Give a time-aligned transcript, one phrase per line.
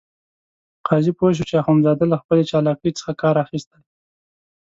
[0.87, 3.79] قاضي پوه شو چې اخندزاده له خپلې چالاکۍ څخه کار اخیستی.